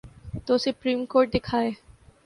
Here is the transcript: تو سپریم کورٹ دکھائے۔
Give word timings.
تو 0.45 0.57
سپریم 0.63 1.05
کورٹ 1.11 1.27
دکھائے۔ 1.33 1.69